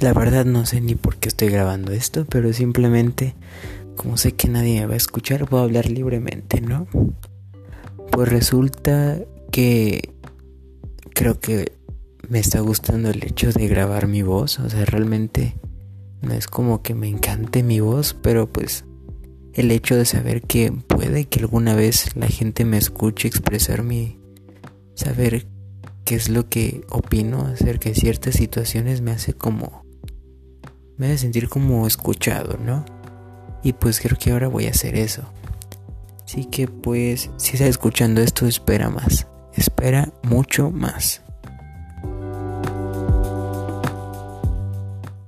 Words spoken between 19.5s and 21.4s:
el hecho de saber que puede que